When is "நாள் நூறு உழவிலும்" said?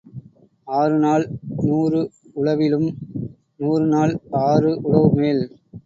0.97-2.89